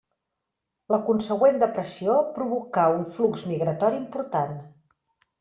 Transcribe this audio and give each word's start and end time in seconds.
La 0.93 0.97
consegüent 1.09 1.59
depressió 1.63 2.15
provocà 2.39 2.87
un 2.95 3.05
flux 3.19 3.45
migratori 3.53 4.01
important. 4.07 4.59